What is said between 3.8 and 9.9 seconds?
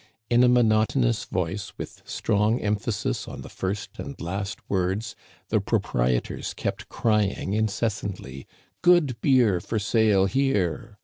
and last words, the proprietors kept crying incessantly," Good beer for